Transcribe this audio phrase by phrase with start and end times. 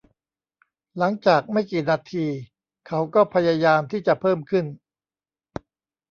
[0.97, 2.25] หลังจากไม่กี่นาที
[2.87, 4.65] เขาก็พยายามที่จะเพิ่มขึ้น